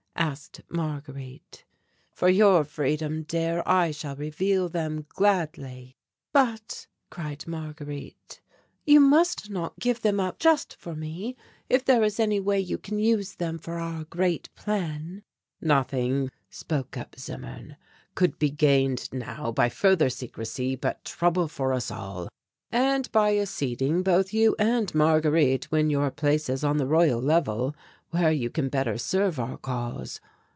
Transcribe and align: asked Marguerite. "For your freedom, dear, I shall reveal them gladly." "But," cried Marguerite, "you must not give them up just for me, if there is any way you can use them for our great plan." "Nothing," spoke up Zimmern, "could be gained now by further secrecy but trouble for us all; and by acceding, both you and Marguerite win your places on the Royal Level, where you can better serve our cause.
asked 0.17 0.61
Marguerite. 0.69 1.65
"For 2.13 2.29
your 2.29 2.63
freedom, 2.63 3.23
dear, 3.23 3.63
I 3.65 3.89
shall 3.89 4.15
reveal 4.15 4.69
them 4.69 5.07
gladly." 5.09 5.97
"But," 6.31 6.85
cried 7.09 7.47
Marguerite, 7.47 8.39
"you 8.85 8.99
must 8.99 9.49
not 9.49 9.79
give 9.79 10.03
them 10.03 10.19
up 10.19 10.37
just 10.37 10.75
for 10.75 10.95
me, 10.95 11.35
if 11.69 11.83
there 11.83 12.03
is 12.03 12.19
any 12.19 12.39
way 12.39 12.59
you 12.59 12.77
can 12.77 12.99
use 12.99 13.33
them 13.35 13.57
for 13.57 13.79
our 13.79 14.03
great 14.03 14.53
plan." 14.53 15.23
"Nothing," 15.59 16.29
spoke 16.51 16.97
up 16.97 17.17
Zimmern, 17.19 17.75
"could 18.13 18.37
be 18.37 18.51
gained 18.51 19.09
now 19.11 19.51
by 19.51 19.69
further 19.69 20.09
secrecy 20.11 20.75
but 20.75 21.03
trouble 21.03 21.47
for 21.47 21.73
us 21.73 21.89
all; 21.89 22.29
and 22.69 23.11
by 23.11 23.31
acceding, 23.35 24.03
both 24.03 24.31
you 24.33 24.55
and 24.59 24.93
Marguerite 24.93 25.71
win 25.71 25.89
your 25.89 26.11
places 26.11 26.63
on 26.63 26.77
the 26.77 26.87
Royal 26.87 27.19
Level, 27.19 27.75
where 28.11 28.31
you 28.31 28.49
can 28.49 28.67
better 28.67 28.97
serve 28.97 29.39
our 29.39 29.57
cause. 29.57 30.19